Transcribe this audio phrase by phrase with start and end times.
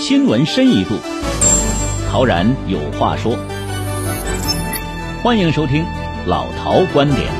[0.00, 0.98] 新闻深一度，
[2.10, 3.36] 陶然有话说。
[5.22, 5.84] 欢迎收听
[6.26, 7.30] 老陶观点，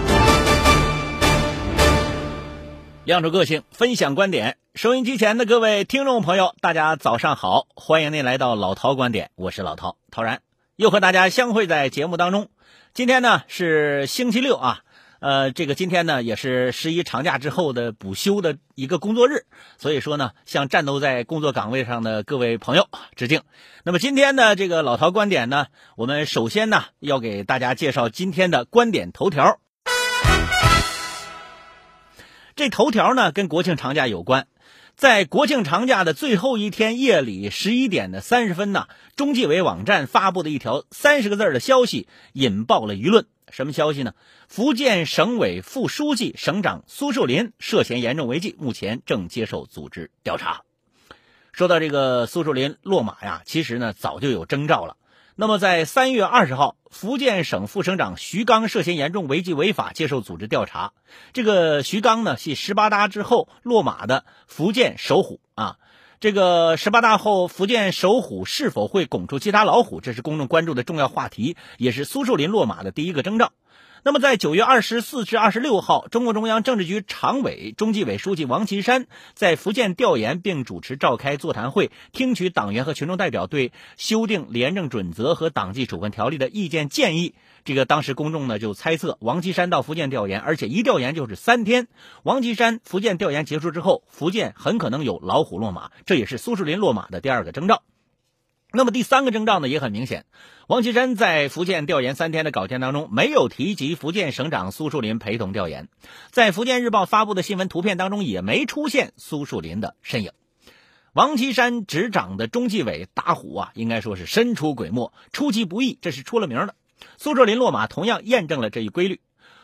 [3.06, 4.58] 亮出个性，分享观点。
[4.74, 10.42] 收音机前的各位听众朋友，大家早上好，欢迎您来到老陶观点，我是老陶陶然，
[10.76, 12.48] 又和大家相会在节目当中。
[12.92, 14.80] 今天呢是星期六啊。
[15.20, 19.44] 呃，这个今天呢也是十一长假之后的补休的一个工作日，
[19.76, 23.42] 所以说呢，向战斗在工作岗位上的各位朋友致敬。
[23.84, 25.66] 那么今天呢，这个老陶观点呢，
[25.96, 29.60] 我们首先呢要给大家介绍今天的观点头条。
[32.56, 34.46] 这头条呢跟国庆长假有关，
[34.96, 43.26] 在国庆长假的最后一天夜里十一点的三十分呢，中纪委网站发布的一条三十个字的消息引爆了舆论。
[43.52, 44.14] 什么消息呢？
[44.48, 50.62] 福建省委副书记、省长苏树林涉嫌严重违纪，目前正接受组织调查。
[51.52, 54.96] 说到这个苏树林落马呀，其实呢早就有征兆了。
[55.36, 60.92] 那么在三月二十号，福建省副省长徐刚涉嫌严重违纪违法，接受组织调查。
[61.32, 65.78] 这个徐刚呢，系十八大之后落马的福建首虎啊。
[66.20, 70.02] 这个十八大后，福建首虎是否会拱出其他老虎？
[70.02, 73.52] 这是公众关注的重要话题，也是苏树林落马的第一个征兆。
[74.02, 87.34] 那么，在九月二十四至二十六号，中共中央政治局常委、中纪委书记王岐山在福建调研，并主持召开座谈会，听取党员和群众代表对修订廉政准则和党纪处分条例的意见建议。
[87.62, 91.86] 这个当时公众呢就猜测，王岐山到福建调研，而且一调研就是三天。
[92.22, 97.82] 王岐山福建调研结束之后，福建很可能有老虎落马，这也是苏树林落马的第二个征兆。
[98.72, 100.26] 那么第三个征兆呢也很明显，
[100.68, 105.88] 王岐山在福建调研三天的稿件当中没有提及福建省长苏树林陪同调研，
[106.30, 110.32] 在福建日报发布的新闻图片当中也没出现苏树林的身影。
[111.12, 116.76] 王岐山执掌的中纪委打虎啊，应该说是神出鬼没，出其不意，这是出了名的。
[117.18, 119.20] 苏树林落马同样验证了这一规律。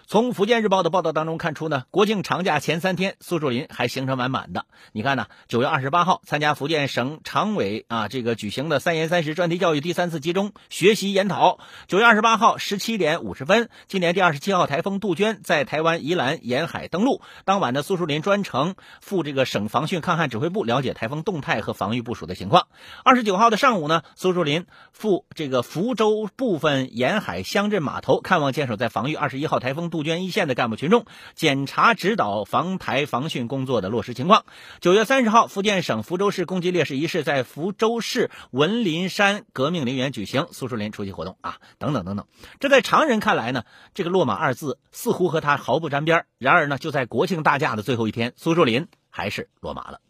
[0.08, 4.64] 从福建日报的报道当中看出呢，国庆长假前三天，苏树林还行程满满的。
[4.92, 11.58] 你看呢，九月二十八号参加福建省常委啊这个举行的“三严三实”专题教育第三次集中学习研讨。
[11.88, 17.20] 九月二十八号十七点五十分，今年第二十七号台风杜鹃在台湾宜兰沿海登陆。
[17.44, 22.68] 当晚呢苏树林专程赴这个省防汛抗旱指挥部了解台风动态和防御部署的情况。
[23.02, 29.90] 二十九号的上午呢，苏树林赴这个福州部分沿海乡镇码头看望坚守在防御二十一号台风。
[30.02, 34.44] 鹃一线的干部群众检查指导防台防汛工作的落实情况。
[34.80, 42.26] 九月三十号，福建省福州市公祭烈士仪式在福州市文林山革命陵园举行，苏树林出席活动啊，等等等等。
[42.60, 43.64] 这在常人看来呢，
[43.94, 46.26] 这个“落马”二字似乎和他毫不沾边。
[46.38, 50.00] 然而呢，就在国庆大假的最后一天，苏树林还是落马了。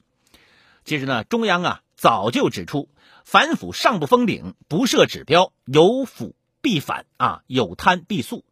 [0.85, 2.89] 其实呢，中央啊早就指出，
[3.25, 8.45] 反腐上不封顶，不设指标，有腐必反啊，有贪必肃。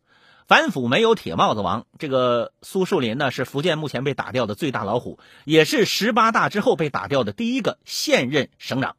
[0.47, 8.97] 反腐没有铁帽子王，这个苏树林呢是福建目前被打掉的最大老虎，也是十八大之后被打掉的第一个现任省长。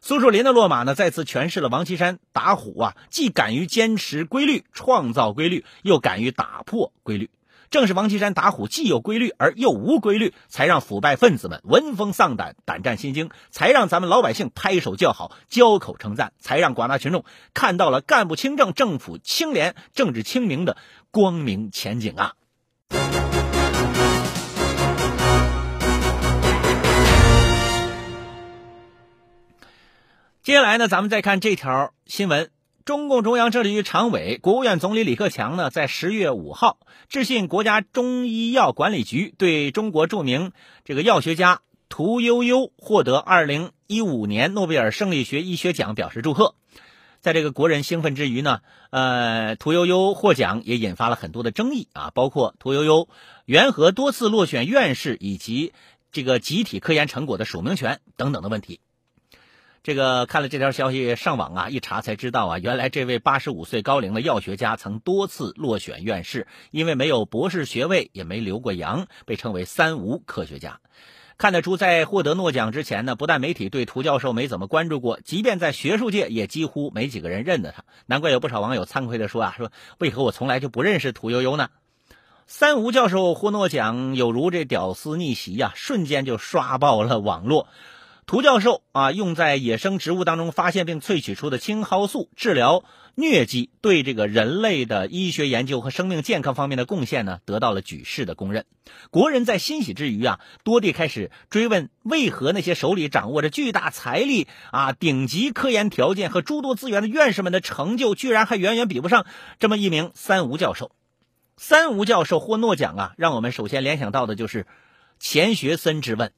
[0.00, 7.30] 苏树林的落马呢，再次诠释了王岐山打虎啊，既敢于坚持规律、创造规律，又敢于打破规律。
[7.72, 17.24] 正是王岐山打虎既有规律而又无规律，才让腐败分子们闻风丧胆、胆战心惊，才让咱们老百姓拍手叫好、交口称赞，才让广大群众
[17.54, 20.76] 看到了干部清正、政府清廉、政治清明的
[21.10, 22.34] 光明前景啊！
[30.42, 32.50] 接下来呢，咱们再看这条新闻。
[32.84, 36.78] 中共中央政治局常委、国务院总理李克强呢，在十月五号
[37.08, 40.50] 致信国家中医药管理局，对中国著名
[40.84, 46.56] 这个药学家屠呦呦获得二零一五年诺贝尔生理学医学奖表示祝贺。
[47.20, 53.08] 在这个国人兴奋之余呢，呃，屠呦呦获奖也引发了很多的争议啊，包括屠呦呦
[53.44, 55.72] 缘何多次落选院士以及
[56.10, 58.80] 这个集体科研成果的署名权等等的问题。
[59.82, 70.78] 这个看了这条消息，上网啊一查才知道啊，原来这位八十五岁高龄的药学家曾多次落选院士，因为没有博士学位，也没留过洋，被称为“三无科学家”。
[71.36, 77.82] 看得出，在获得诺奖之前呢，不但媒体对涂教授没怎么关注过，即便在学术界也几乎没几个人认得他。
[78.06, 81.70] 难怪有不少网友惭愧地说啊，说为何我从来就不认识屠呦呦呢？
[82.46, 87.66] 三无教授获诺奖，有如这屌丝逆袭呀，瞬间就刷爆了网络。
[88.32, 92.82] 涂教授啊，用在野生植物当中发现并萃取出的青蒿素治疗
[93.14, 98.64] 疟疾，对这个人类的医学研究和生命健康方面的贡献呢，得到了举世的公认。
[99.10, 109.26] 国人在欣喜之余啊，多地开始追问，为何那些手里掌握着巨大财力啊、顶级科研条件和诸多资源的院士们的成就，居然还远远比不上
[109.58, 110.90] 这么一名三无教授？
[111.58, 114.66] 三无教授获诺奖啊，让我们首先联想到的就是
[115.18, 116.32] 钱学森之问。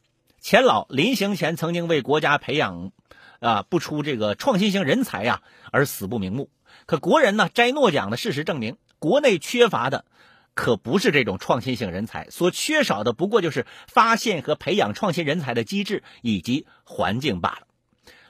[0.44, 2.92] 钱老临行前曾经为国家培养，
[3.40, 5.40] 啊不出这个创新型人才呀
[5.72, 6.50] 而死不瞑目。
[6.84, 10.04] 可国人呢摘诺奖的事实证明，国内缺乏的
[10.52, 17.66] 可不是这种创新型人才，所缺少的不过就是发现和培养创新人才的机制以及环境罢了。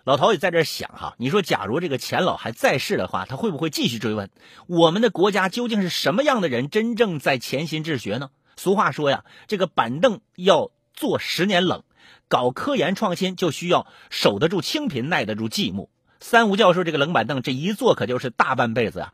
[0.04, 4.30] 老陶也在这想哈，你说假如这个钱老还在世的话，他会不会继续追问
[4.68, 8.30] 我们的国家究竟是什么样的人真正在潜心治学呢？
[8.54, 11.82] 俗话说呀，这个板凳要坐十年冷。
[12.28, 15.88] 搞科研创新就需要守得住清贫，耐得住寂寞。
[16.20, 19.12] 三无教授这个冷板凳，这一坐可就是大半辈子啊，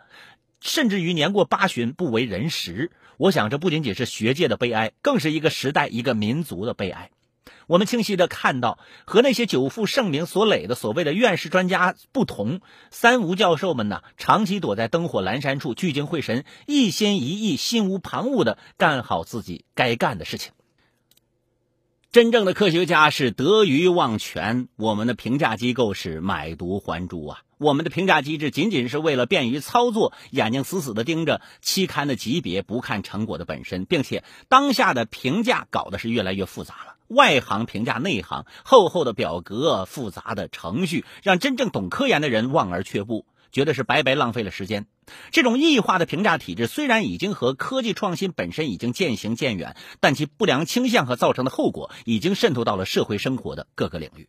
[0.61, 2.93] 甚至于年过八旬不为人识。
[3.17, 7.11] 我想，这不仅仅是学界的悲哀，更是一个时代、一个民族的悲哀。
[7.67, 12.61] 我们清晰的看到，和那些久负盛名所累的所谓的院士专家不同，
[12.91, 20.53] 三无教授们呢，长期躲在灯火阑珊处，聚精会神，一心一意、心无旁骛的干好自己该干的事情。
[22.13, 27.43] 真正的科学家是得鱼忘全，我们的评价机构是买椟还珠啊！
[27.57, 43.25] 我们的评价机制仅仅是为了便于操作，眼睛死死的盯着期刊的级别，不看成果的本身，并且当下的评价搞的是越来越复杂了，外行评价内行，厚厚的表格，复杂的程序，让真正懂科研的人望而却步。
[43.53, 44.87] 觉得是白白浪费了时间。
[45.31, 54.29] 这种异化的评价体制虽然已经和科技创新本身已经渐行渐远，但其不良倾向和造成的后果已经渗透到了社会生活的各个领域。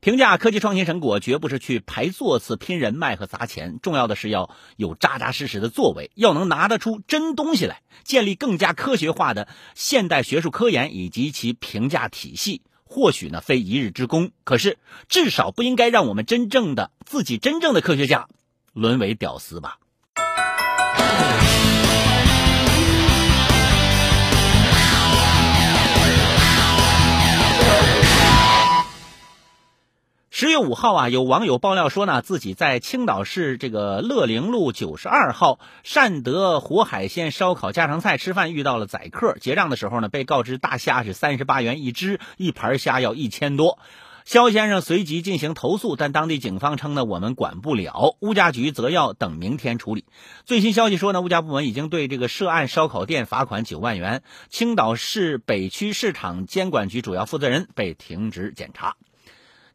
[0.00, 12.60] 评价科技创新成果，绝不是去排座次、拼人脉和砸钱，重要的是要有扎扎实实的作为，要能拿得出真东西来，建立更加科学化的现代学术科研以及其评价体系。
[12.94, 18.28] 或许呢，非一日之功，可是至少不应该让我们真正的自己真正的科学家
[18.72, 19.78] 沦为屌丝吧。
[30.36, 43.78] 十月五号啊，有网友爆料说呢，自己在青岛市这个乐陵路九十二号善德活海鲜烧烤家常菜吃饭遇到了宰客，结账的时候呢，被告知大虾是三十八元一只，一盘虾要一千多。
[44.24, 50.04] 肖先生随即进行投诉，但当地警方称呢，我们管不了，物价局则要等明天处理。
[50.44, 58.96] 最新消息说呢，物价部门已经对这个涉案烧烤店罚款九万元，青岛市北区市场监管局主要负责人被停职检查。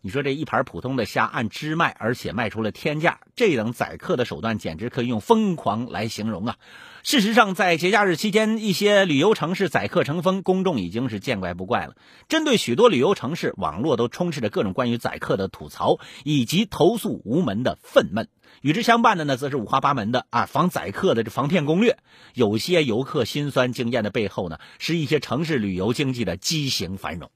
[0.02, 6.56] 你说这一盘普通的虾按只卖，而且卖出了天价，这等宰客的手段简直可以用疯狂来形容啊！
[7.04, 11.96] 事实上，在节假日期间，一些旅游城市宰客成风，公众已经是见怪不怪了。
[12.30, 18.28] 针对许多旅游城市，网络都充斥着各种关于宰客的吐槽以及投诉无门的愤懑。
[18.62, 21.98] 与之相伴的呢，则是五花八门的啊防宰客的这防骗攻略。
[22.34, 27.30] 有些游客心酸经验的背后呢，是一些城市旅游经济的畸形繁荣。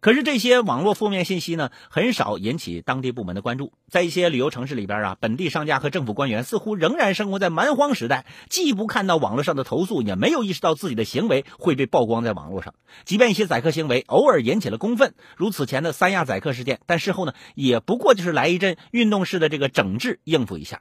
[0.00, 3.72] 可是这些网络负面信息呢，很少引起当地部门的关注。
[3.88, 12.74] 在一些旅游城市里边啊，本地商家和政府官员似乎仍然生活在蛮荒时代，既不看到网络上的投诉，也没有意识到自己的行为会被曝光在网络上。
[13.04, 20.80] 即便一些宰客行为偶尔引起了公愤，如此前的三亚宰客事件，但事后呢，也不过就是来一阵运动式的这个整治，应付一下。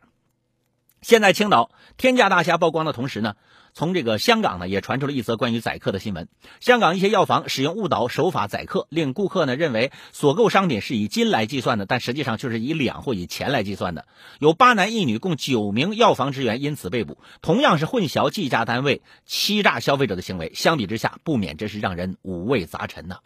[1.01, 3.35] 现在青岛天价大虾曝光的同时呢，
[3.73, 6.27] 从这个香港呢也传出了一则关于宰客的新闻。
[6.59, 14.05] 香港一些药房使用误导手法宰客，令顾客呢认为所购商品是以斤来计算的，但实际上却是以两或以钱来计算的。
[14.39, 17.17] 有八男一女共九名药房职员因此被捕。
[17.41, 23.19] 同样是混淆计价单位、欺诈消费者的行为，相比之下，不免真是让人五味杂陈呐。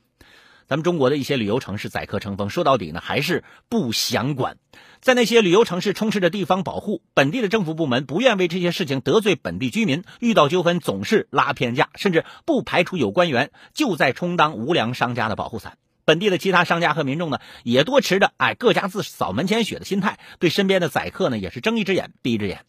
[0.71, 4.55] 咱们中国的一些旅游城市宰客成风，说到底呢，还是不想管。
[5.01, 15.77] 在那些旅游城市充斥着地方保护，本地的政府部门不愿为这些事情得罪本地居民，遇到纠纷总是拉偏架，甚至不排除有官员就在充当无良商家的保护伞。
[16.05, 22.63] 本地的其他商家和民众呢，也多持着哎各家自扫门前雪的心态，对身边的宰客呢，也是睁一只眼闭一只眼。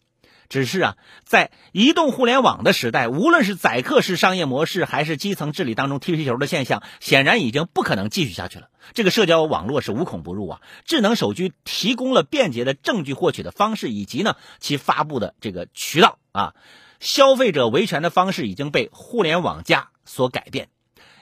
[0.49, 8.69] 只是啊，在移动互联网的时代，无论是宰客式商业模式，还是基层治理当中踢皮球的现象，显然已经不可能继续下去了。
[8.93, 16.53] 这个社交网络是无孔不入啊，智能手机提供了便捷的证据获取的方式，以及呢其发布的这个渠道啊，
[16.99, 20.69] 消费者维权的方式已经被互联网加所改变。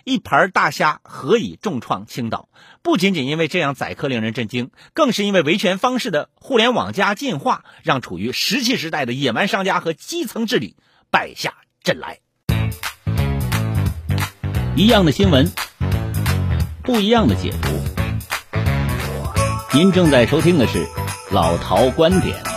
[0.04, 2.50] 一盘大虾何以重创青岛？
[2.82, 10.76] 不仅仅因为这样宰客令人震惊，更是因为维权方式的互联网加进化，让处于石器时代的野蛮商家和基层治理
[11.10, 11.54] 败下
[11.84, 12.20] 阵来。
[14.76, 15.52] 一样的新闻，
[16.84, 17.70] 不一样的解读。
[19.74, 20.86] 您正在收听的是
[21.32, 22.51] 老陶观点。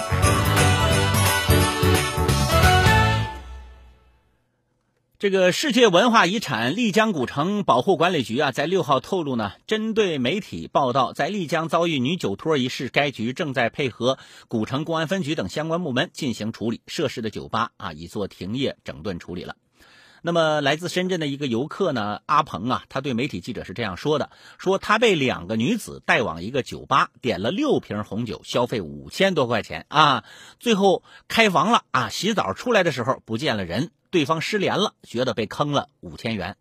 [5.24, 19.56] 这个世界文化遗产丽江古城保护管理局啊，在六号透露呢，针对媒体报道在丽江遭遇女酒托一事，该局正在配合古城公安分局等相关部门进行处理，涉事的酒吧啊已做停业整顿处理了。
[20.26, 30.24] 那么，来自深圳的一个游客呢，阿鹏啊，他对媒体记者是这样说的：说他被两个女子带往一个酒吧，点了六瓶红酒，消费五千多块钱啊，
[30.58, 33.90] 最后开房了啊，洗澡出来的时候不见了人。
[34.10, 36.56] 对方失联了，觉得被坑了五千元。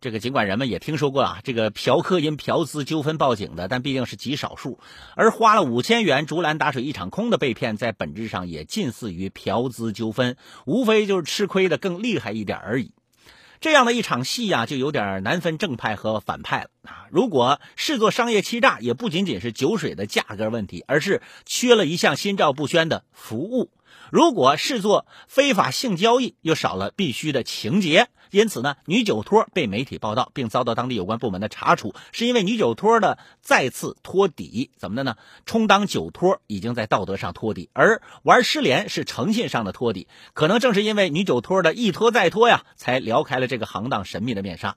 [0.00, 4.78] 这个尽管人们也听说过啊，这个嫖客因嫖资纠纷报警的，但毕竟是极少数。
[5.16, 10.36] 而花了五千元竹篮打水一场空的被骗，在本质上也近似于嫖资纠纷，
[10.66, 12.92] 无非就是吃亏的更厉害一点而已。
[13.60, 17.06] 这样的一场戏呀，就有点难分正派和反派了啊！
[17.10, 23.72] 如果视作商业欺诈，也不仅仅是酒水的价格问题，而是缺了一项心照不宣的服务。
[24.12, 35.16] 如果视作非法性交易，又少了必须的情节，因此呢，女酒托被媒体报道并遭到当地有关部门的查处，是因为女酒托的再次托底，怎么的呢？
[35.46, 40.08] 充当酒托已经在道德上托底，而玩失联是诚信上的托底。
[40.34, 44.76] 可能正是因为女酒托的一拖再拖呀，才撩开了这个行当神秘的面纱。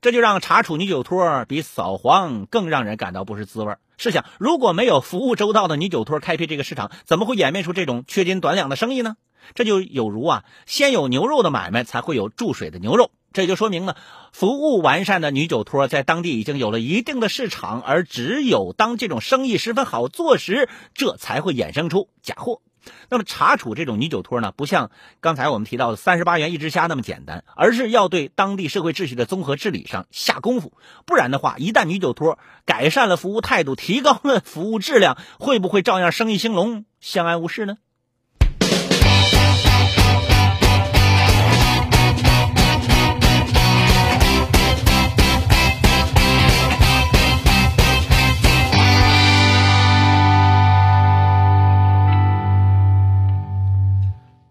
[0.00, 3.74] 这就让查处女酒托比扫黄更让人感到不是滋味。
[3.98, 9.16] 试想，如果没有服务周到的女酒托开辟这个市场，怎么会演变出这种缺斤短两的生意呢？
[9.54, 13.10] 这就有如啊，先有牛肉的买卖，才会有注水的牛肉。
[13.32, 13.96] 这就说明了，
[14.32, 22.60] 服务完善的女酒托在当地已经有了一定的市场，而只有当这种生意十分好做时，这才会衍生出假货。
[23.08, 30.72] 那么查处这种女酒托呢，不像刚才我们提到的三十八元一只虾那么简单，而是要对当地社会秩序的综合治理上下功夫。
[31.06, 37.76] 不然的话，一旦女酒托改善了服务态度，提高了服务质量，会不会照样生意兴隆、相安无事呢？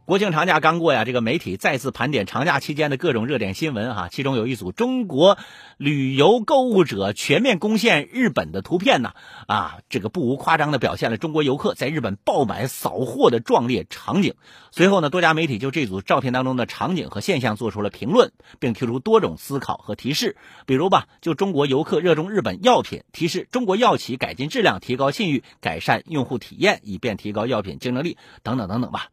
[0.10, 5.38] 国庆长假刚过呀，这个媒体再次盘点长假期间的各种热点新闻哈，其中有一组中国
[5.78, 9.12] 旅游购物者全面攻陷日本的图片呢，
[9.46, 14.34] 啊，这个不无夸张的表现了中国游客在日本爆买扫货的壮烈场景。
[14.72, 20.38] 随后呢，多家媒体就这组照片当中的场景和现象做出了评论，并提出多种思考和提示。
[20.66, 29.10] 比如吧，就中国游客热衷日本药品，提示中国药企改进质量、提高信誉、改善用户体验，以便提高药品竞争力等等等等吧。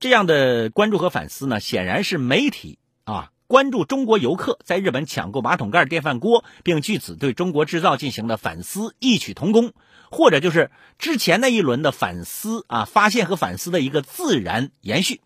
[0.00, 9.72] 这样的关注和反思呢，显然是媒体啊关注中国游客在日本抢购马桶盖、电饭锅，并据此对中国制造进行的反思异曲同工，
[10.10, 15.20] 或者就是之前那一轮的反思啊发现和反思的一个自然延续。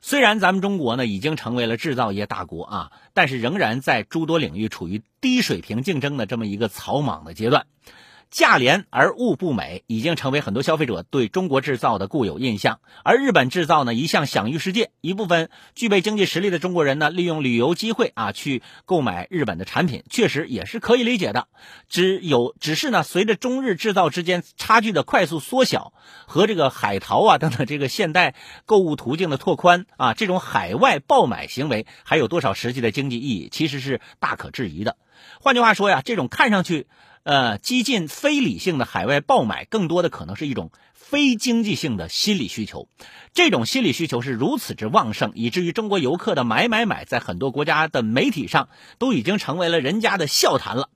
[0.00, 7.66] 虽然咱们中国呢已经成为了制造业大国啊，但是仍然在诸多领域处于低水平竞争的这么一个草莽的阶段。
[8.32, 12.80] 价廉而物不美，已经成为很多消费者对中国制造的固有印象。
[13.04, 14.90] 而日本制造呢，一向享誉世界。
[15.02, 21.46] 一部分具备经济实力的中国人呢，利用旅游机会啊，去购买日本的产品，确实也是可以理解的。
[21.90, 25.92] 只有只是呢，随着中日制造之间差距的快速缩小，
[26.26, 28.34] 和这个海淘啊等等这个现代
[28.64, 34.96] 购物途径的拓宽啊，这种海外爆买行为还有多少实际的经济意义，其实是大可质疑的。
[35.38, 36.86] 换句话说呀，这种看上去。
[37.24, 42.88] 呃，激进非理性的海外爆买，更多的可能是一种非经济性的心理需求。
[43.32, 50.88] 这种心理需求是如此之旺盛，以至于中国游客的买买买，在很多国家的媒体上都已经成为了人家的笑谈了。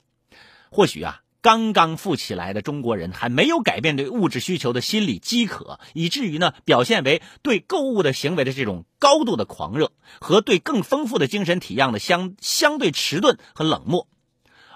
[0.68, 14.08] 或许啊，刚刚富起来的中国人还没有改变对物质需求的心理饥渴，以至于呢，表现为对购物的行为的这种高度的狂热，和对更丰富的精神体验的相相对迟钝和冷漠。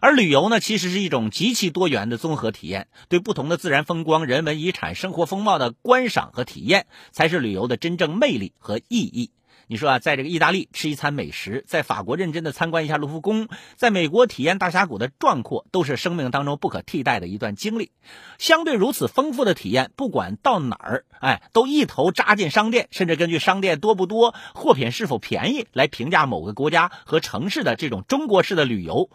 [0.00, 9.30] 而旅游呢，其实是一种极其多元的综合体验，对不同的自然风光、人文遗产、生活风貌的观赏和体验，才是旅游的真正魅力和意义。
[9.70, 13.46] 你说啊，在这个意大利吃一餐美食，在法国认真的参观一下卢浮宫，
[13.76, 17.92] 在美国体验大峡谷的壮阔，都是生命当中不可替代的一段经历。
[18.36, 29.08] 相对如此丰富的体验，不管到哪儿，哎，都一头扎进商店，甚至根据商店多不多、货品是否便宜来评价某个国家和城市的这种中国式的旅游，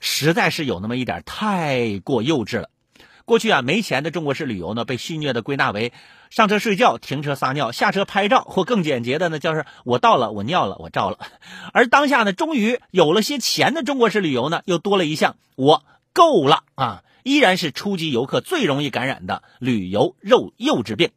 [0.00, 2.68] 实在是有那么一点太过幼稚了。
[3.26, 5.94] 过去啊，没钱的中国式旅游呢，被戏谑的归纳为
[6.34, 11.18] 上车睡觉、停车撒尿、下车拍照，或更简洁的呢，就是我到了，我尿了，我照了。
[11.72, 21.10] 而当下呢，终于有了些钱的中国式旅游呢，又多了一项我够了啊，依然是初级游客最容易感染的旅游肉幼稚病。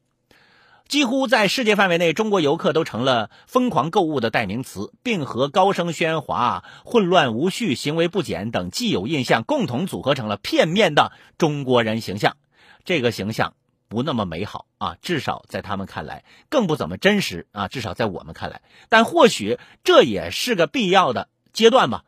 [0.88, 12.38] 几乎在世界范围内，中国游客都成了疯狂购物的代名词，并和高声喧哗、混乱无序、行为不检等既有印象共同组合成了片面的中国人形象。
[12.86, 13.56] 这个形象
[13.88, 18.62] 不那么美好啊，至少在他们看来，更不怎么真实啊，至少在我们看来。
[18.89, 22.03] 但或许这也是个必要的阶段吧。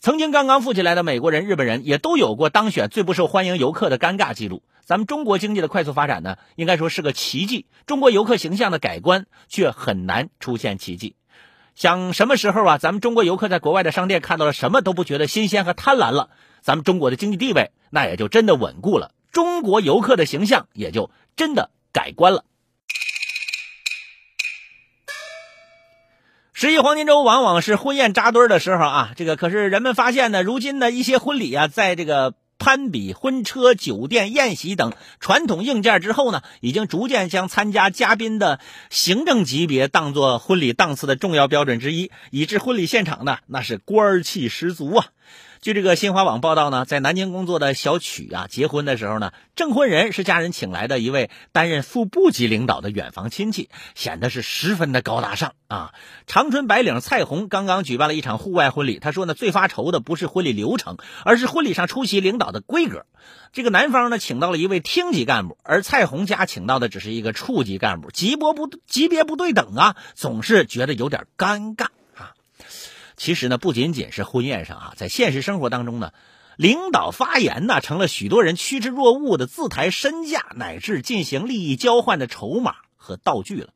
[0.00, 4.64] 曾经刚刚富起来的美国人、日本人也都有过当选最不受欢迎游客的尴尬记录。
[4.84, 7.66] 咱们中国经济的快速发展呢，应该说是个奇迹。
[7.86, 11.14] 中国游客形象的改观却很难出现奇迹。
[11.76, 22.44] 想什么时候啊，咱们中国游客在国外的商店看到了什么都不觉得新鲜和贪婪了，咱们中国的经济地位那也就真的稳固了，中国游客的形象也就真的改观了。
[26.52, 38.60] 十一黄金周往往是婚宴扎堆的时候啊，这个可是人们发现呢，如今的一些婚礼啊，在这个攀比婚车、酒店、宴席等传统硬件之后呢，已经逐渐将参加嘉宾的
[38.90, 45.06] 行政级别当做婚礼档次的重要标准之一，以致婚礼现场呢那是官气十足啊。
[45.62, 55.94] 据这个新华网报道呢，在南京工作的小曲啊，结婚的时候呢，证婚人是家人请来的一位担任副部级领导的远房亲戚，显得是十分的高大上啊。
[56.26, 63.06] 长春白领蔡红刚刚举办了一场户外婚礼，他说呢，最发愁的不是婚礼流程，而是婚礼上出席领导的规格。
[63.52, 71.86] 这个男方呢，请到了一位厅级干部，而蔡红家请到的只是一个处级干部，级别不级别不对等啊，总是觉得有点尴尬。
[73.16, 76.12] 其实呢，不仅仅是婚宴上啊，在现实生活当中呢，
[76.56, 83.68] 领导发言呢，成了许多人趋之若鹜的自抬身价乃至进行利益交换的筹码和道具了。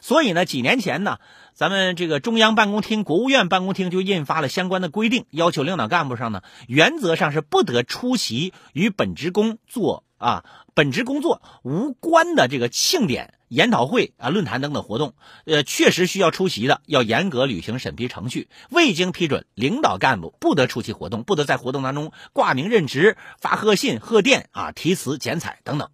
[0.00, 1.18] 所以呢，几年前呢，
[1.52, 10.44] 咱们这个中央办公厅、国务院办公厅就印发了相关的规定，要求领导干部上呢，原则上是不得出席与本职工作啊
[10.74, 13.32] 本职工作无关的这个庆典。
[13.48, 18.48] 研讨会啊、论坛等等活动，呃，确实需要出席的，要严格履行审批程序。
[18.70, 25.90] 未经批准，领导干部不得出席活动，不得在活动当中挂名任职、发贺信、贺电啊、题词、剪彩等等。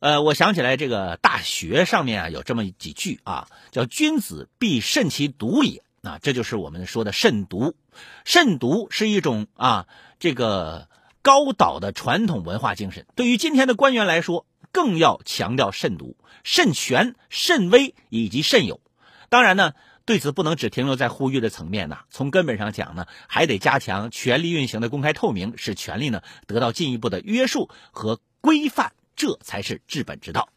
[0.00, 7.76] 呃，我想起来，这个大学上面啊有这么几句啊，叫“君子必慎其独也”，啊，这就是我们说的慎独。
[8.24, 9.86] 慎独是一种啊，
[10.18, 10.88] 这个
[11.22, 13.06] 高岛的传统文化精神。
[13.14, 18.80] 对于今天的官员来说，更要强调慎独、慎权、慎微以及慎友。
[19.28, 22.04] 当然呢，对此不能只停留在呼吁的层面呐。
[22.10, 30.48] 从根本上讲呢，还得加强权力运行的公开透明，使权力呢得到进一步的约束和规范，这才是治本之道。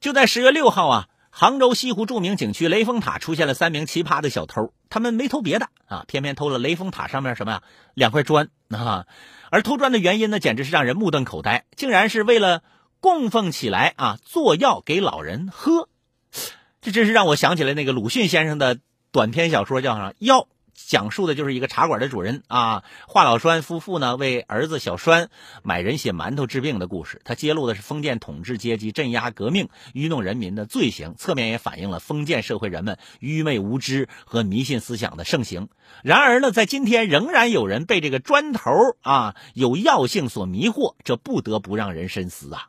[0.00, 1.08] 就在十月六号啊。
[1.34, 5.70] 杭州西湖著名景区雷峰塔出现了三名奇葩的小偷，他们没偷别的。
[5.86, 7.62] 啊，偏偏偷了雷峰塔上面什么呀？
[7.94, 8.50] 两块砖。
[8.68, 9.06] 啊，
[9.50, 12.62] 而偷砖的原因呢，简直是让人目瞪口呆，竟然是为了
[13.00, 15.88] 供奉起来啊，做药给老人喝，
[16.82, 18.78] 这真是让我想起了那个鲁迅先生的
[19.10, 20.48] 短篇小说叫啥药。
[20.74, 25.30] 讲述的就是一个茶馆的主人啊，华老栓夫妇呢为儿子小栓
[25.62, 27.20] 买人血馒头治病的故事。
[27.24, 35.68] 他揭露的是封建统治阶级镇压革命、愚弄人民的罪行，侧面也反映了封建社会人们愚昧无知和迷信思想的盛行。
[36.02, 38.70] 然而呢，在今天仍然有人被这个砖头
[39.02, 42.68] 啊有药性所迷惑，这不得不让人深思啊。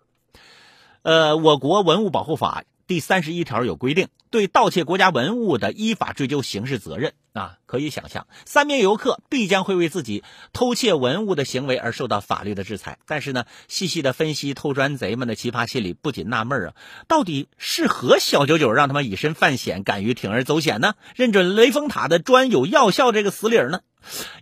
[1.02, 2.64] 呃，我国文物保护法。
[2.86, 7.58] 第三十一条有规定，对盗窃国家文物的依法追究刑事责任啊。
[7.66, 13.00] 可以想象，三名游客必将会为自己偷窃文物的行为而受到法律的制裁。
[13.08, 16.74] 但是呢，细细的分析偷砖贼们的奇葩心理，不仅纳闷啊，
[17.08, 20.96] 到底是何小九九让他们以身犯险，敢于铤而走险呢？
[21.16, 23.82] 认准雷峰塔的砖有药效这个死理儿呢？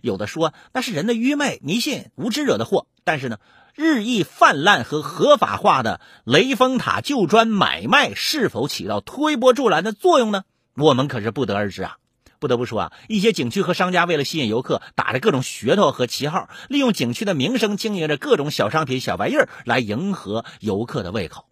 [0.00, 2.86] 有的说那是人的愚昧、迷信、无知惹的祸。
[3.04, 3.38] 但是呢？
[3.74, 10.44] 日益泛滥和合法化的雷峰塔旧砖买卖是否起到推波助澜的作用呢？
[10.74, 11.96] 我们可是不得而知啊！
[12.38, 21.46] 不得不说啊，一些景区和商家为了吸引游客，打着各种噱头和旗号，利用景区的名声经营着各种小商品、小玩意儿来迎合游客的胃口。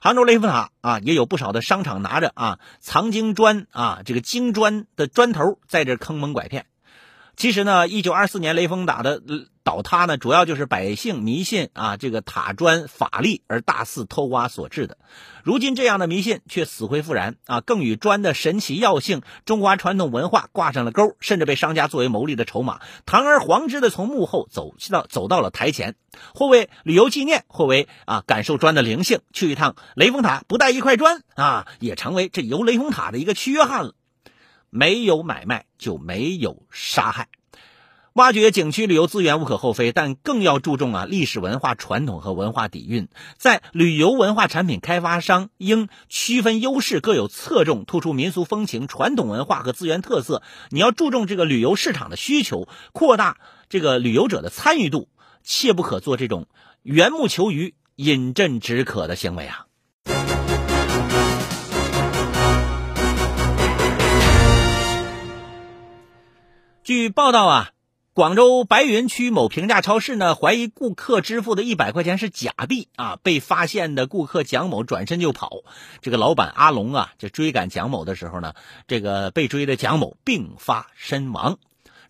[0.00, 6.66] 杭州雷峰塔啊，也有不少的商场拿着啊藏经砖啊这个经砖的砖头在这坑蒙拐骗。
[7.36, 9.22] 其实呢，一九二四年雷峰塔的
[9.64, 14.98] 倒塌呢，主要就是百姓迷信啊这个塔砖法力而大肆偷挖所致的。
[15.44, 25.96] 如今这样的迷信却死灰复燃啊，更与砖的神奇药性、中华传统文化挂上了钩，甚至被商家作为牟利的筹码，堂而皇之的从幕后走到走到了台前，
[26.34, 33.94] 或为旅游纪念，或为啊感受砖的灵性，去一趟雷峰塔不带一块砖啊，也成为这游雷峰塔的一个缺憾了。
[34.70, 37.28] 没有买卖就没有杀害，
[38.14, 43.08] 挖掘景区旅游资源无可厚非，但更要注重啊历史文化传统和文化底蕴。
[43.38, 50.42] 在旅游文化产品开发商应区分优势，各有侧重，突出民俗风情、传统文化和资源特色。
[50.68, 53.38] 你要注重这个旅游市场的需求，扩大
[53.70, 55.08] 这个旅游者的参与度，
[55.42, 56.48] 切不可做这种
[56.82, 59.66] 缘木求鱼、饮鸩止渴的行为啊。
[66.84, 67.70] 据报道啊，
[68.14, 75.62] 广州白云区某平价超市呢，怀疑顾客支付的一百块钱是假币啊，被发现的顾客蒋某转身就跑。
[76.02, 78.52] 这个老板阿龙啊，就追赶蒋某的时候呢，
[78.86, 81.58] 这个被追的蒋某病发身亡。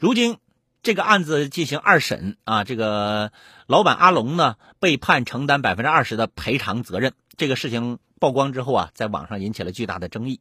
[0.01, 0.39] 如今
[0.83, 3.31] 这个案子进行二审啊，这个
[3.69, 7.13] 老板阿龙呢，被判承担百分之二十的赔偿责任。
[7.37, 10.41] 这个事情曝光之后啊，在网上引起了巨大的争议。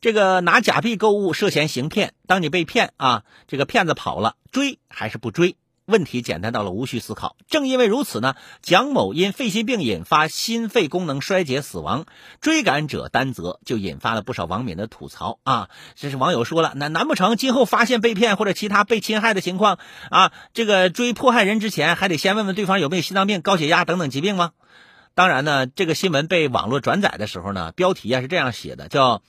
[0.00, 5.56] 这个拿假币购物涉嫌行骗，当你被骗啊，这个骗子跑了，追还是不追？
[5.86, 7.36] 问题简单到了无需思考。
[7.46, 12.06] 正因为如此呢，蒋某因肺心病引发心肺功能衰竭死亡，
[12.40, 15.68] 追赶者担责，就引发了不少网民的吐槽啊。
[15.94, 19.78] 这是网友说了，那难不成今后发现被骗或者其他被侵害的情况
[20.08, 24.52] 啊，这个追迫害人之前，还得先问问对方有没有心脏病、高血压等等疾病吗？
[25.14, 29.20] 当然呢，这个新闻被网络转载的时候呢，标题啊是这样写的，叫。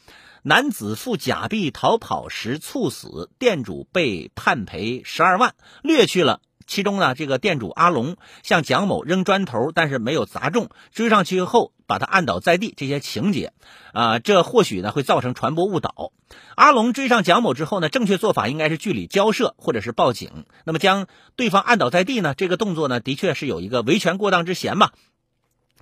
[0.48, 13.54] 男子付假币逃跑时猝死，店主被判赔十二万，略去了其中呢这个店主阿龙向蒋某扔砖头，但是没有砸中，追上去后把他按倒在地这些情节，
[13.92, 16.12] 啊，这或许呢会造成传播误导。
[16.56, 20.46] 阿龙追上蒋某之后呢，正确做法应该是据理交涉或者是报警。
[20.64, 24.92] 那么将对方按倒在地呢，这个动作呢的确是有一个维权过当之嫌吧。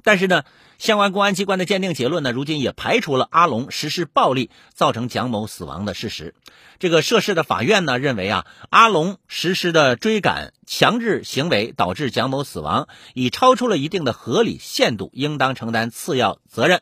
[0.03, 0.43] 但是呢，
[0.77, 6.35] 相关公安机关的鉴定结论呢，如今也排除了阿龙实施暴力造成蒋某死亡的事实。
[6.79, 16.81] 这个涉事的法院呢认为啊，阿龙实施的追赶强制行为导致蒋某死亡，已超出了一定的合理限度，应当承担次要责任。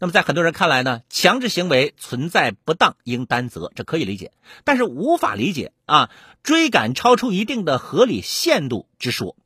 [0.00, 4.32] 那么在很多人看来呢，强制行为存在不当，应担责，这可以理解。
[4.64, 6.10] 但是无法理解啊，
[6.42, 9.36] 追赶超出一定的合理限度之说。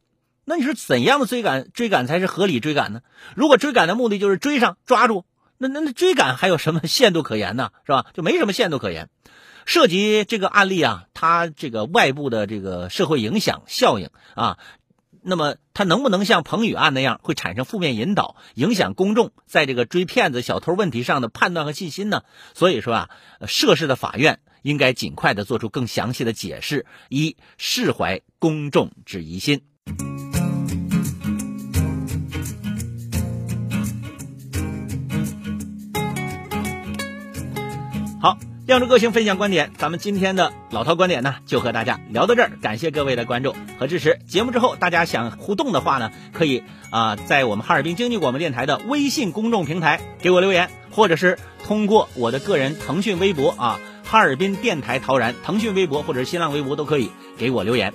[0.48, 3.02] 那你说怎样的追赶追赶才是合理追赶呢？
[3.36, 5.26] 如果追赶的目的就是追上抓住，
[5.58, 7.70] 那那那追赶还有什么限度可言呢？
[7.84, 8.06] 是吧？
[8.14, 9.10] 就没什么限度可言。
[9.66, 14.56] 涉及这个案例啊，它这个外部的这个社会影响效应啊，
[15.20, 22.22] 那么它能不能像彭宇案那样会产生负面引导，影响公众在这个追骗子小偷问题上的判断和信心呢？
[22.54, 23.10] 所以说啊，
[23.46, 29.60] 涉事的法院应该尽快的做出更详细的解释，以释怀公众之疑心。
[38.20, 39.70] 好，亮出个性，分享观点。
[39.78, 42.50] 咱们今天的老陶观点呢，就和大家聊到这儿。
[42.60, 44.18] 感谢各位的关注和支持。
[44.26, 57.94] 节目之后，大家想互动的话呢，可以啊，在我们哈尔滨经济广播电台的微信公众平台给我留言，或者是通过我的个人腾讯微博啊，哈尔滨电台陶然，腾讯微博或者是新浪微博都可以给我留言。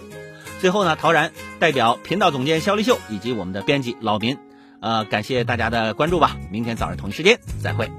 [0.62, 4.38] 最后呢，陶然代表频道总监肖丽秀以及我们的编辑老民，
[4.80, 6.38] 呃，感谢大家的关注吧。
[6.50, 7.92] 明天早上同一时间再会。